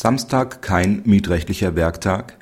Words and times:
Samstag 0.00 0.62
kein 0.62 1.02
mietrechtlicher 1.06 1.74
Werktag? 1.74 2.36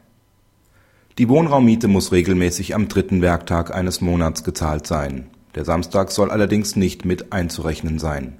Die 1.16 1.30
Wohnraummiete 1.30 1.88
muss 1.88 2.12
regelmäßig 2.12 2.74
am 2.74 2.88
dritten 2.88 3.22
Werktag 3.22 3.74
eines 3.74 4.02
Monats 4.02 4.44
gezahlt 4.44 4.86
sein. 4.86 5.28
Der 5.54 5.64
Samstag 5.64 6.10
soll 6.10 6.30
allerdings 6.30 6.76
nicht 6.76 7.06
mit 7.06 7.32
einzurechnen 7.32 7.98
sein. 7.98 8.36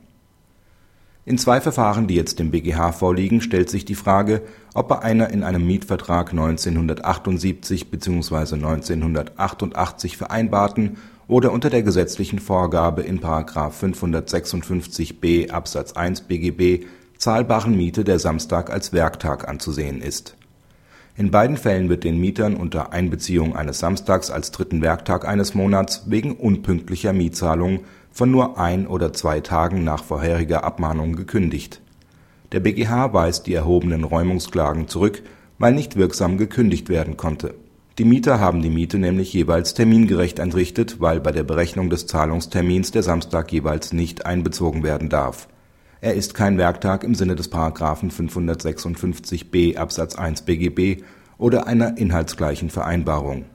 In 1.24 1.38
zwei 1.38 1.62
Verfahren, 1.62 2.08
die 2.08 2.14
jetzt 2.14 2.40
dem 2.40 2.50
BGH 2.50 2.92
vorliegen, 2.92 3.40
stellt 3.40 3.70
sich 3.70 3.86
die 3.86 3.94
Frage, 3.94 4.42
ob 4.74 4.88
bei 4.88 4.98
einer 4.98 5.30
in 5.30 5.44
einem 5.44 5.66
Mietvertrag 5.66 6.32
1978 6.32 7.90
bzw. 7.90 8.56
1988 8.56 10.18
vereinbarten 10.18 10.98
oder 11.26 11.52
unter 11.52 11.70
der 11.70 11.82
gesetzlichen 11.82 12.38
Vorgabe 12.38 13.00
in§ 13.00 13.20
556b 13.72 15.48
Absatz 15.48 15.94
1 15.94 16.20
BGB 16.20 16.84
zahlbaren 17.18 17.76
Miete 17.76 18.04
der 18.04 18.18
Samstag 18.18 18.70
als 18.70 18.92
Werktag 18.92 19.48
anzusehen 19.48 20.02
ist. 20.02 20.36
In 21.16 21.30
beiden 21.30 21.56
Fällen 21.56 21.88
wird 21.88 22.04
den 22.04 22.18
Mietern 22.18 22.56
unter 22.56 22.92
Einbeziehung 22.92 23.56
eines 23.56 23.78
Samstags 23.78 24.30
als 24.30 24.50
dritten 24.50 24.82
Werktag 24.82 25.26
eines 25.26 25.54
Monats 25.54 26.02
wegen 26.06 26.36
unpünktlicher 26.36 27.14
Mietzahlung 27.14 27.80
von 28.10 28.30
nur 28.30 28.58
ein 28.58 28.86
oder 28.86 29.14
zwei 29.14 29.40
Tagen 29.40 29.82
nach 29.82 30.04
vorheriger 30.04 30.62
Abmahnung 30.62 31.16
gekündigt. 31.16 31.80
Der 32.52 32.60
BGH 32.60 33.14
weist 33.14 33.46
die 33.46 33.54
erhobenen 33.54 34.04
Räumungsklagen 34.04 34.88
zurück, 34.88 35.22
weil 35.58 35.72
nicht 35.72 35.96
wirksam 35.96 36.36
gekündigt 36.36 36.90
werden 36.90 37.16
konnte. 37.16 37.54
Die 37.98 38.04
Mieter 38.04 38.38
haben 38.38 38.60
die 38.60 38.68
Miete 38.68 38.98
nämlich 38.98 39.32
jeweils 39.32 39.72
termingerecht 39.72 40.38
entrichtet, 40.38 41.00
weil 41.00 41.20
bei 41.20 41.32
der 41.32 41.44
Berechnung 41.44 41.88
des 41.88 42.06
Zahlungstermins 42.06 42.90
der 42.90 43.02
Samstag 43.02 43.50
jeweils 43.52 43.94
nicht 43.94 44.26
einbezogen 44.26 44.82
werden 44.82 45.08
darf 45.08 45.48
er 46.00 46.14
ist 46.14 46.34
kein 46.34 46.58
Werktag 46.58 47.04
im 47.04 47.14
Sinne 47.14 47.36
des§ 47.36 47.50
556b 47.74 49.76
Absatz 49.76 50.16
1 50.16 50.42
BGB 50.42 51.02
oder 51.38 51.66
einer 51.66 51.96
inhaltsgleichen 51.96 52.68
Vereinbarung. 52.68 53.46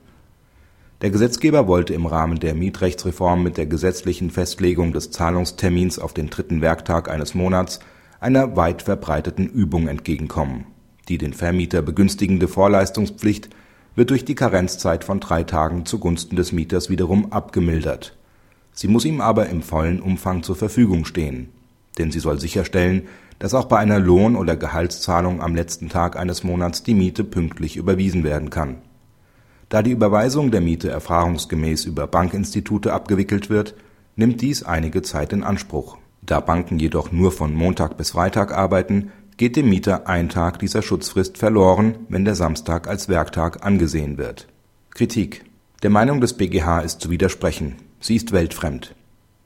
Der 1.01 1.11
Gesetzgeber 1.11 1.67
wollte 1.67 1.93
im 1.93 2.05
Rahmen 2.05 2.39
der 2.39 2.55
Mietrechtsreform 2.55 3.43
mit 3.43 3.57
der 3.57 3.67
gesetzlichen 3.67 4.31
Festlegung 4.31 4.91
des 4.91 5.11
Zahlungstermins 5.11 5.99
auf 5.99 6.13
den 6.13 6.29
dritten 6.29 6.61
Werktag 6.61 7.09
eines 7.09 7.35
Monats 7.35 7.79
einer 8.19 8.55
weit 8.55 8.83
verbreiteten 8.83 9.47
Übung 9.47 9.87
entgegenkommen. 9.87 10.65
Die 11.09 11.17
den 11.17 11.33
Vermieter 11.33 11.81
begünstigende 11.81 12.47
Vorleistungspflicht 12.47 13.49
wird 13.95 14.09
durch 14.09 14.25
die 14.25 14.35
Karenzzeit 14.35 15.03
von 15.03 15.19
drei 15.19 15.43
Tagen 15.43 15.85
zugunsten 15.85 16.35
des 16.35 16.51
Mieters 16.51 16.89
wiederum 16.89 17.31
abgemildert. 17.31 18.17
Sie 18.73 18.87
muss 18.87 19.05
ihm 19.05 19.21
aber 19.21 19.47
im 19.47 19.61
vollen 19.61 20.01
Umfang 20.01 20.43
zur 20.43 20.55
Verfügung 20.55 21.05
stehen 21.05 21.49
denn 21.97 22.11
sie 22.11 22.19
soll 22.19 22.39
sicherstellen, 22.39 23.07
dass 23.39 23.53
auch 23.53 23.65
bei 23.65 23.77
einer 23.77 23.99
Lohn 23.99 24.35
oder 24.35 24.55
Gehaltszahlung 24.55 25.41
am 25.41 25.55
letzten 25.55 25.89
Tag 25.89 26.15
eines 26.15 26.43
Monats 26.43 26.83
die 26.83 26.93
Miete 26.93 27.23
pünktlich 27.23 27.75
überwiesen 27.75 28.23
werden 28.23 28.49
kann. 28.49 28.77
Da 29.69 29.81
die 29.81 29.91
Überweisung 29.91 30.51
der 30.51 30.61
Miete 30.61 30.89
erfahrungsgemäß 30.89 31.85
über 31.85 32.05
Bankinstitute 32.05 32.93
abgewickelt 32.93 33.49
wird, 33.49 33.73
nimmt 34.15 34.41
dies 34.41 34.63
einige 34.63 35.01
Zeit 35.01 35.33
in 35.33 35.43
Anspruch. 35.43 35.97
Da 36.21 36.39
Banken 36.39 36.77
jedoch 36.77 37.11
nur 37.11 37.31
von 37.31 37.55
Montag 37.55 37.97
bis 37.97 38.11
Freitag 38.11 38.53
arbeiten, 38.53 39.11
geht 39.37 39.55
dem 39.55 39.69
Mieter 39.69 40.07
ein 40.07 40.29
Tag 40.29 40.59
dieser 40.59 40.83
Schutzfrist 40.83 41.37
verloren, 41.37 41.95
wenn 42.09 42.25
der 42.25 42.35
Samstag 42.35 42.87
als 42.87 43.09
Werktag 43.09 43.65
angesehen 43.65 44.19
wird. 44.19 44.47
Kritik 44.91 45.45
Der 45.81 45.89
Meinung 45.89 46.21
des 46.21 46.33
BGH 46.33 46.81
ist 46.81 47.01
zu 47.01 47.09
widersprechen. 47.09 47.77
Sie 47.99 48.17
ist 48.17 48.33
weltfremd 48.33 48.93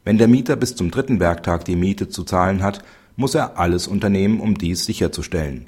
wenn 0.05 0.19
der 0.19 0.27
Mieter 0.27 0.55
bis 0.55 0.75
zum 0.75 0.91
dritten 0.91 1.19
Werktag 1.19 1.65
die 1.65 1.75
Miete 1.75 2.07
zu 2.07 2.23
zahlen 2.23 2.61
hat, 2.61 2.83
muss 3.15 3.33
er 3.33 3.57
alles 3.57 3.87
unternehmen, 3.87 4.39
um 4.39 4.55
dies 4.55 4.85
sicherzustellen. 4.85 5.65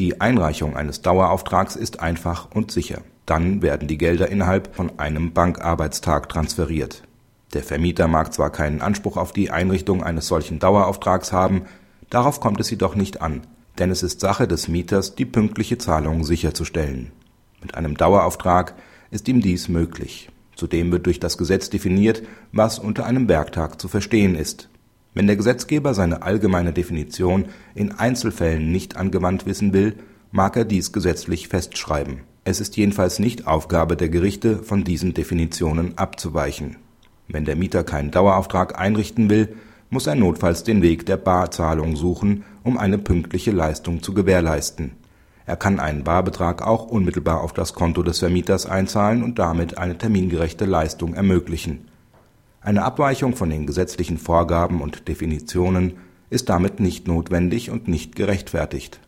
Die 0.00 0.20
Einreichung 0.20 0.76
eines 0.76 1.02
Dauerauftrags 1.02 1.76
ist 1.76 2.00
einfach 2.00 2.48
und 2.52 2.72
sicher. 2.72 3.02
Dann 3.26 3.62
werden 3.62 3.86
die 3.86 3.96
Gelder 3.96 4.28
innerhalb 4.28 4.74
von 4.74 4.98
einem 4.98 5.32
Bankarbeitstag 5.32 6.28
transferiert. 6.28 7.04
Der 7.54 7.62
Vermieter 7.62 8.08
mag 8.08 8.34
zwar 8.34 8.50
keinen 8.50 8.82
Anspruch 8.82 9.16
auf 9.16 9.32
die 9.32 9.52
Einrichtung 9.52 10.02
eines 10.02 10.26
solchen 10.26 10.58
Dauerauftrags 10.58 11.32
haben, 11.32 11.62
darauf 12.10 12.40
kommt 12.40 12.58
es 12.58 12.70
jedoch 12.70 12.96
nicht 12.96 13.22
an, 13.22 13.46
denn 13.78 13.92
es 13.92 14.02
ist 14.02 14.20
Sache 14.20 14.48
des 14.48 14.66
Mieters, 14.66 15.14
die 15.14 15.26
pünktliche 15.26 15.78
Zahlung 15.78 16.24
sicherzustellen. 16.24 17.12
Mit 17.62 17.76
einem 17.76 17.96
Dauerauftrag 17.96 18.74
ist 19.12 19.28
ihm 19.28 19.40
dies 19.40 19.68
möglich 19.68 20.28
Zudem 20.56 20.92
wird 20.92 21.06
durch 21.06 21.20
das 21.20 21.38
Gesetz 21.38 21.70
definiert, 21.70 22.22
was 22.52 22.78
unter 22.78 23.06
einem 23.06 23.28
Werktag 23.28 23.80
zu 23.80 23.88
verstehen 23.88 24.34
ist. 24.34 24.68
Wenn 25.14 25.26
der 25.26 25.36
Gesetzgeber 25.36 25.94
seine 25.94 26.22
allgemeine 26.22 26.72
Definition 26.72 27.46
in 27.74 27.92
Einzelfällen 27.92 28.72
nicht 28.72 28.96
angewandt 28.96 29.46
wissen 29.46 29.72
will, 29.72 29.94
mag 30.32 30.56
er 30.56 30.64
dies 30.64 30.92
gesetzlich 30.92 31.48
festschreiben. 31.48 32.20
Es 32.44 32.60
ist 32.60 32.76
jedenfalls 32.76 33.18
nicht 33.18 33.46
Aufgabe 33.46 33.96
der 33.96 34.08
Gerichte, 34.08 34.58
von 34.58 34.84
diesen 34.84 35.14
Definitionen 35.14 35.96
abzuweichen. 35.96 36.76
Wenn 37.28 37.44
der 37.44 37.56
Mieter 37.56 37.84
keinen 37.84 38.10
Dauerauftrag 38.10 38.78
einrichten 38.78 39.30
will, 39.30 39.54
muss 39.88 40.06
er 40.06 40.16
notfalls 40.16 40.64
den 40.64 40.82
Weg 40.82 41.06
der 41.06 41.16
Barzahlung 41.16 41.96
suchen, 41.96 42.44
um 42.64 42.76
eine 42.76 42.98
pünktliche 42.98 43.52
Leistung 43.52 44.02
zu 44.02 44.12
gewährleisten 44.12 44.92
er 45.46 45.56
kann 45.56 45.78
einen 45.78 46.04
Barbetrag 46.04 46.62
auch 46.62 46.86
unmittelbar 46.86 47.40
auf 47.42 47.52
das 47.52 47.74
Konto 47.74 48.02
des 48.02 48.20
Vermieters 48.20 48.66
einzahlen 48.66 49.22
und 49.22 49.38
damit 49.38 49.76
eine 49.78 49.98
termingerechte 49.98 50.64
Leistung 50.64 51.14
ermöglichen. 51.14 51.88
Eine 52.60 52.82
Abweichung 52.82 53.36
von 53.36 53.50
den 53.50 53.66
gesetzlichen 53.66 54.16
Vorgaben 54.16 54.80
und 54.80 55.06
Definitionen 55.06 55.98
ist 56.30 56.48
damit 56.48 56.80
nicht 56.80 57.06
notwendig 57.06 57.70
und 57.70 57.88
nicht 57.88 58.16
gerechtfertigt 58.16 59.00